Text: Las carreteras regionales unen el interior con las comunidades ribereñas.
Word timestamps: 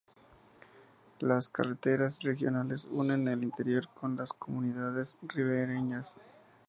Las 1.19 1.49
carreteras 1.49 2.19
regionales 2.23 2.85
unen 2.89 3.27
el 3.27 3.43
interior 3.43 3.87
con 3.93 4.15
las 4.15 4.33
comunidades 4.33 5.15
ribereñas. 5.21 6.15